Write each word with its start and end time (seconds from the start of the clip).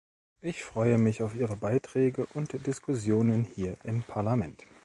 Ich 0.41 0.63
freue 0.63 0.97
mich 0.97 1.21
auf 1.21 1.35
Ihre 1.35 1.55
Beiträge 1.55 2.25
und 2.33 2.65
Diskussionen 2.65 3.43
hier 3.43 3.77
im 3.83 4.01
Parlament. 4.01 4.63